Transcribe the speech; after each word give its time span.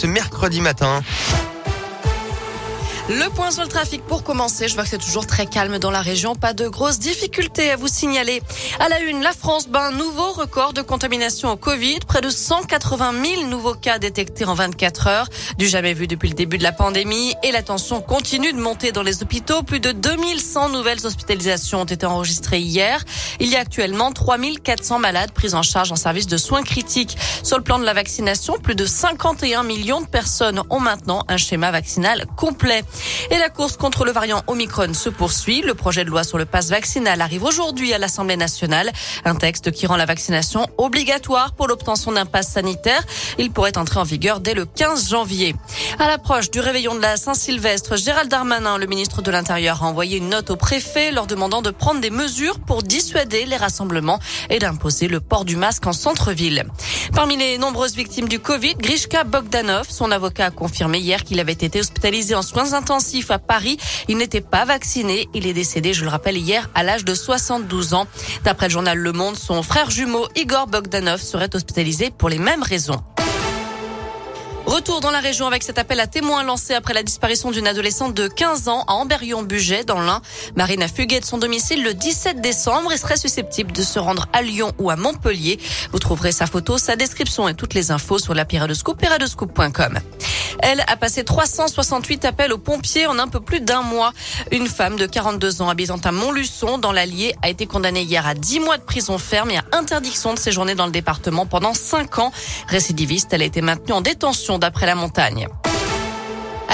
ce 0.00 0.06
mercredi 0.06 0.60
matin. 0.60 1.02
Le 3.10 3.30
point 3.30 3.50
sur 3.50 3.62
le 3.62 3.68
trafic 3.68 4.02
pour 4.02 4.22
commencer. 4.22 4.68
Je 4.68 4.74
vois 4.74 4.82
que 4.82 4.90
c'est 4.90 4.98
toujours 4.98 5.26
très 5.26 5.46
calme 5.46 5.78
dans 5.78 5.90
la 5.90 6.02
région. 6.02 6.34
Pas 6.34 6.52
de 6.52 6.68
grosses 6.68 6.98
difficultés 6.98 7.70
à 7.70 7.76
vous 7.76 7.88
signaler. 7.88 8.42
À 8.80 8.90
la 8.90 9.00
une, 9.00 9.22
la 9.22 9.32
France 9.32 9.66
bat 9.66 9.86
un 9.86 9.92
nouveau 9.92 10.30
record 10.32 10.74
de 10.74 10.82
contamination 10.82 11.50
au 11.50 11.56
Covid. 11.56 12.00
Près 12.06 12.20
de 12.20 12.28
180 12.28 13.12
000 13.24 13.46
nouveaux 13.46 13.72
cas 13.72 13.98
détectés 13.98 14.44
en 14.44 14.52
24 14.52 15.06
heures. 15.06 15.28
Du 15.56 15.66
jamais 15.66 15.94
vu 15.94 16.06
depuis 16.06 16.28
le 16.28 16.34
début 16.34 16.58
de 16.58 16.62
la 16.62 16.72
pandémie. 16.72 17.32
Et 17.42 17.50
la 17.50 17.62
tension 17.62 18.02
continue 18.02 18.52
de 18.52 18.58
monter 18.60 18.92
dans 18.92 19.02
les 19.02 19.22
hôpitaux. 19.22 19.62
Plus 19.62 19.80
de 19.80 19.92
2100 19.92 20.68
nouvelles 20.68 21.06
hospitalisations 21.06 21.80
ont 21.80 21.86
été 21.86 22.04
enregistrées 22.04 22.60
hier. 22.60 23.02
Il 23.40 23.48
y 23.48 23.56
a 23.56 23.60
actuellement 23.60 24.12
3400 24.12 24.98
malades 24.98 25.32
pris 25.32 25.54
en 25.54 25.62
charge 25.62 25.90
en 25.92 25.96
service 25.96 26.26
de 26.26 26.36
soins 26.36 26.62
critiques. 26.62 27.16
Sur 27.42 27.56
le 27.56 27.64
plan 27.64 27.78
de 27.78 27.86
la 27.86 27.94
vaccination, 27.94 28.58
plus 28.58 28.74
de 28.74 28.84
51 28.84 29.62
millions 29.62 30.02
de 30.02 30.06
personnes 30.06 30.60
ont 30.68 30.80
maintenant 30.80 31.24
un 31.28 31.38
schéma 31.38 31.70
vaccinal 31.70 32.26
complet. 32.36 32.84
Et 33.30 33.38
la 33.38 33.48
course 33.48 33.76
contre 33.76 34.04
le 34.04 34.12
variant 34.12 34.42
Omicron 34.46 34.94
se 34.94 35.08
poursuit. 35.08 35.62
Le 35.62 35.74
projet 35.74 36.04
de 36.04 36.10
loi 36.10 36.24
sur 36.24 36.38
le 36.38 36.44
passe 36.44 36.70
vaccinal 36.70 37.20
arrive 37.20 37.44
aujourd'hui 37.44 37.92
à 37.94 37.98
l'Assemblée 37.98 38.36
nationale. 38.36 38.92
Un 39.24 39.34
texte 39.34 39.70
qui 39.70 39.86
rend 39.86 39.96
la 39.96 40.06
vaccination 40.06 40.66
obligatoire 40.76 41.52
pour 41.52 41.68
l'obtention 41.68 42.12
d'un 42.12 42.26
passe 42.26 42.48
sanitaire. 42.48 43.02
Il 43.38 43.50
pourrait 43.50 43.78
entrer 43.78 44.00
en 44.00 44.04
vigueur 44.04 44.40
dès 44.40 44.54
le 44.54 44.66
15 44.66 45.08
janvier. 45.08 45.54
À 45.98 46.08
l'approche 46.08 46.50
du 46.50 46.60
réveillon 46.60 46.94
de 46.94 47.00
la 47.00 47.16
Saint-Sylvestre, 47.16 47.96
Gérald 47.96 48.30
Darmanin, 48.30 48.78
le 48.78 48.86
ministre 48.86 49.22
de 49.22 49.30
l'Intérieur, 49.30 49.82
a 49.82 49.86
envoyé 49.86 50.18
une 50.18 50.28
note 50.28 50.50
au 50.50 50.56
préfet 50.56 51.12
leur 51.12 51.26
demandant 51.26 51.62
de 51.62 51.70
prendre 51.70 52.00
des 52.00 52.10
mesures 52.10 52.58
pour 52.60 52.82
dissuader 52.82 53.46
les 53.46 53.56
rassemblements 53.56 54.18
et 54.50 54.58
d'imposer 54.58 55.08
le 55.08 55.20
port 55.20 55.44
du 55.44 55.56
masque 55.56 55.86
en 55.86 55.92
centre-ville. 55.92 56.66
Parmi 57.14 57.36
les 57.36 57.58
nombreuses 57.58 57.94
victimes 57.94 58.28
du 58.28 58.38
Covid, 58.38 58.74
Grishka 58.74 59.24
Bogdanov, 59.24 59.86
son 59.88 60.10
avocat 60.10 60.46
a 60.46 60.50
confirmé 60.50 60.98
hier 60.98 61.24
qu'il 61.24 61.40
avait 61.40 61.52
été 61.52 61.80
hospitalisé 61.80 62.34
en 62.34 62.42
soins 62.42 62.72
intensifs 62.72 62.87
à 63.30 63.38
Paris. 63.38 63.76
Il 64.08 64.16
n'était 64.16 64.40
pas 64.40 64.64
vacciné. 64.64 65.28
Il 65.34 65.46
est 65.46 65.52
décédé, 65.52 65.92
je 65.92 66.04
le 66.04 66.10
rappelle, 66.10 66.36
hier 66.36 66.70
à 66.74 66.82
l'âge 66.82 67.04
de 67.04 67.14
72 67.14 67.94
ans. 67.94 68.06
D'après 68.44 68.68
le 68.68 68.72
journal 68.72 68.96
Le 68.96 69.12
Monde, 69.12 69.36
son 69.36 69.62
frère 69.62 69.90
jumeau 69.90 70.26
Igor 70.36 70.66
Bogdanov 70.66 71.20
serait 71.20 71.54
hospitalisé 71.54 72.10
pour 72.10 72.28
les 72.28 72.38
mêmes 72.38 72.62
raisons. 72.62 73.02
Retour 74.68 75.00
dans 75.00 75.10
la 75.10 75.20
région 75.20 75.46
avec 75.46 75.62
cet 75.62 75.78
appel 75.78 75.98
à 75.98 76.06
témoins 76.06 76.42
lancé 76.42 76.74
après 76.74 76.92
la 76.92 77.02
disparition 77.02 77.50
d'une 77.50 77.66
adolescente 77.66 78.12
de 78.12 78.28
15 78.28 78.68
ans 78.68 78.84
à 78.86 78.92
Amberion-Bugey 78.96 79.84
dans 79.84 79.98
l'Ain. 79.98 80.20
Marine 80.56 80.82
a 80.82 80.88
fugué 80.88 81.20
de 81.20 81.24
son 81.24 81.38
domicile 81.38 81.82
le 81.82 81.94
17 81.94 82.42
décembre 82.42 82.92
et 82.92 82.98
serait 82.98 83.16
susceptible 83.16 83.72
de 83.72 83.82
se 83.82 83.98
rendre 83.98 84.26
à 84.34 84.42
Lyon 84.42 84.72
ou 84.78 84.90
à 84.90 84.96
Montpellier. 84.96 85.58
Vous 85.90 85.98
trouverez 85.98 86.32
sa 86.32 86.46
photo, 86.46 86.76
sa 86.76 86.96
description 86.96 87.48
et 87.48 87.54
toutes 87.54 87.72
les 87.72 87.92
infos 87.92 88.18
sur 88.18 88.34
la 88.34 88.44
Piradescoop. 88.44 89.02
Elle 90.60 90.84
a 90.86 90.96
passé 90.96 91.24
368 91.24 92.24
appels 92.24 92.52
aux 92.52 92.58
pompiers 92.58 93.06
en 93.06 93.18
un 93.18 93.28
peu 93.28 93.40
plus 93.40 93.60
d'un 93.60 93.82
mois. 93.82 94.12
Une 94.50 94.66
femme 94.66 94.96
de 94.96 95.06
42 95.06 95.62
ans 95.62 95.68
habitant 95.68 95.98
à 96.04 96.12
Montluçon 96.12 96.78
dans 96.78 96.92
l'Allier 96.92 97.34
a 97.42 97.48
été 97.48 97.66
condamnée 97.66 98.02
hier 98.02 98.26
à 98.26 98.34
10 98.34 98.60
mois 98.60 98.76
de 98.76 98.82
prison 98.82 99.18
ferme 99.18 99.50
et 99.50 99.58
à 99.58 99.64
interdiction 99.72 100.34
de 100.34 100.38
séjourner 100.38 100.74
dans 100.74 100.86
le 100.86 100.92
département 100.92 101.46
pendant 101.46 101.74
5 101.74 102.18
ans. 102.18 102.32
Récidiviste, 102.66 103.28
elle 103.32 103.42
a 103.42 103.46
été 103.46 103.62
maintenue 103.62 103.92
en 103.92 104.00
détention 104.00 104.57
d'après 104.58 104.86
la 104.86 104.94
montagne. 104.94 105.46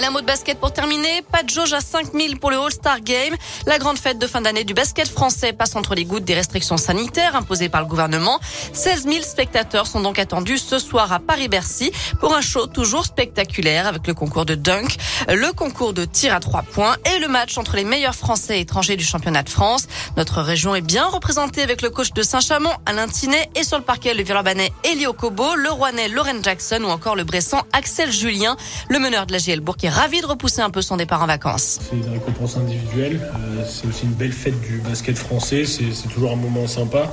Allez, 0.00 0.08
un 0.08 0.12
mot 0.12 0.22
de 0.22 0.26
basket 0.26 0.58
pour 0.58 0.72
terminer. 0.72 1.20
Pas 1.30 1.42
de 1.42 1.50
jauge 1.50 1.74
à 1.74 1.80
5000 1.80 2.38
pour 2.38 2.50
le 2.50 2.58
All-Star 2.58 3.02
Game. 3.02 3.36
La 3.66 3.76
grande 3.76 3.98
fête 3.98 4.18
de 4.18 4.26
fin 4.26 4.40
d'année 4.40 4.64
du 4.64 4.72
basket 4.72 5.06
français 5.06 5.52
passe 5.52 5.76
entre 5.76 5.94
les 5.94 6.06
gouttes 6.06 6.24
des 6.24 6.32
restrictions 6.32 6.78
sanitaires 6.78 7.36
imposées 7.36 7.68
par 7.68 7.82
le 7.82 7.86
gouvernement. 7.86 8.40
16 8.72 9.02
000 9.02 9.22
spectateurs 9.22 9.86
sont 9.86 10.00
donc 10.00 10.18
attendus 10.18 10.56
ce 10.56 10.78
soir 10.78 11.12
à 11.12 11.18
Paris-Bercy 11.18 11.92
pour 12.18 12.34
un 12.34 12.40
show 12.40 12.66
toujours 12.66 13.04
spectaculaire 13.04 13.86
avec 13.86 14.06
le 14.06 14.14
concours 14.14 14.46
de 14.46 14.54
dunk, 14.54 14.96
le 15.28 15.52
concours 15.52 15.92
de 15.92 16.06
tir 16.06 16.34
à 16.34 16.40
trois 16.40 16.62
points 16.62 16.96
et 17.14 17.18
le 17.18 17.28
match 17.28 17.58
entre 17.58 17.76
les 17.76 17.84
meilleurs 17.84 18.14
français 18.14 18.56
et 18.56 18.60
étrangers 18.62 18.96
du 18.96 19.04
championnat 19.04 19.42
de 19.42 19.50
France. 19.50 19.86
Notre 20.16 20.40
région 20.40 20.74
est 20.74 20.80
bien 20.80 21.08
représentée 21.08 21.60
avec 21.60 21.82
le 21.82 21.90
coach 21.90 22.14
de 22.14 22.22
Saint-Chamond, 22.22 22.72
Alain 22.86 23.06
Tinet, 23.06 23.50
et 23.54 23.64
sur 23.64 23.76
le 23.76 23.84
parquet, 23.84 24.14
le 24.14 24.22
Villeurbanais 24.22 24.72
Elio 24.82 25.12
Kobo, 25.12 25.56
le 25.56 25.70
Rouennais 25.70 26.08
Lauren 26.08 26.42
Jackson 26.42 26.84
ou 26.84 26.88
encore 26.88 27.16
le 27.16 27.24
Bressan 27.24 27.60
Axel 27.74 28.10
Julien, 28.10 28.56
le 28.88 28.98
meneur 28.98 29.26
de 29.26 29.32
la 29.32 29.38
GL 29.38 29.60
est 29.82 29.89
ravi 29.90 30.20
de 30.20 30.26
repousser 30.26 30.62
un 30.62 30.70
peu 30.70 30.82
son 30.82 30.96
départ 30.96 31.22
en 31.22 31.26
vacances. 31.26 31.78
C'est 31.90 31.96
une 31.96 32.12
récompense 32.12 32.56
individuelle, 32.56 33.20
euh, 33.20 33.64
c'est 33.68 33.86
aussi 33.86 34.04
une 34.04 34.14
belle 34.14 34.32
fête 34.32 34.58
du 34.60 34.78
basket 34.78 35.18
français, 35.18 35.64
c'est 35.64 36.08
toujours 36.08 36.32
un 36.32 36.36
moment 36.36 36.66
sympa. 36.66 37.12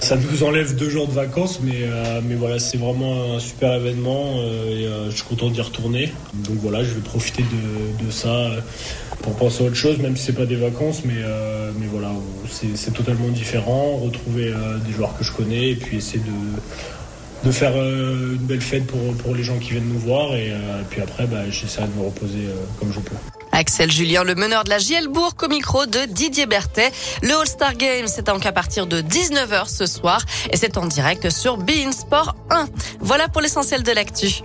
Ça 0.00 0.16
nous 0.16 0.42
enlève 0.42 0.74
deux 0.74 0.90
jours 0.90 1.06
de 1.06 1.12
vacances, 1.12 1.60
mais, 1.62 1.82
euh, 1.82 2.20
mais 2.24 2.34
voilà, 2.34 2.58
c'est 2.58 2.76
vraiment 2.76 3.36
un 3.36 3.38
super 3.38 3.74
événement 3.74 4.34
euh, 4.38 5.06
et 5.06 5.10
je 5.10 5.14
suis 5.14 5.24
content 5.24 5.48
d'y 5.48 5.60
retourner. 5.60 6.12
Donc 6.34 6.56
voilà, 6.60 6.82
je 6.82 6.94
vais 6.94 7.00
profiter 7.00 7.44
de, 7.44 8.10
ça 8.10 8.50
pour 9.22 9.36
penser 9.36 9.62
à 9.62 9.66
autre 9.68 9.76
chose, 9.76 9.98
même 9.98 10.16
si 10.16 10.24
c'est 10.24 10.32
pas 10.32 10.46
des 10.46 10.56
vacances, 10.56 11.02
mais, 11.04 11.22
mais 11.78 11.86
voilà, 11.86 12.10
c'est 12.50 12.92
totalement 12.92 13.28
différent. 13.28 13.96
Retrouver 13.98 14.52
des 14.84 14.92
joueurs 14.92 15.16
que 15.16 15.22
je 15.22 15.32
connais 15.32 15.70
et 15.70 15.76
puis 15.76 15.98
essayer 15.98 16.18
de 16.18 16.32
de 17.44 17.50
faire 17.50 17.72
euh, 17.74 18.34
une 18.34 18.46
belle 18.46 18.60
fête 18.60 18.86
pour, 18.86 19.14
pour 19.16 19.34
les 19.34 19.42
gens 19.42 19.58
qui 19.58 19.70
viennent 19.70 19.88
nous 19.88 19.98
voir. 19.98 20.34
Et, 20.34 20.50
euh, 20.50 20.82
puis 20.90 21.00
après, 21.00 21.26
bah, 21.26 21.50
j'essaierai 21.50 21.88
de 21.88 21.94
me 21.94 22.04
reposer 22.04 22.46
euh, 22.46 22.54
comme 22.78 22.92
je 22.92 23.00
peux. 23.00 23.16
Axel 23.52 23.90
Julien, 23.90 24.24
le 24.24 24.34
meneur 24.34 24.64
de 24.64 24.70
la 24.70 24.78
JL 24.78 25.08
Bourg, 25.08 25.34
au 25.42 25.48
micro 25.48 25.86
de 25.86 26.06
Didier 26.06 26.46
Berthet. 26.46 26.90
Le 27.22 27.34
All-Star 27.34 27.74
Game, 27.74 28.06
c'est 28.06 28.26
donc 28.26 28.46
à 28.46 28.52
partir 28.52 28.86
de 28.86 29.02
19h 29.02 29.68
ce 29.68 29.86
soir 29.86 30.24
et 30.50 30.56
c'est 30.56 30.78
en 30.78 30.86
direct 30.86 31.28
sur 31.30 31.58
Bein 31.58 31.92
Sport 31.92 32.34
1. 32.50 32.66
Voilà 33.00 33.28
pour 33.28 33.42
l'essentiel 33.42 33.82
de 33.82 33.92
l'actu. 33.92 34.42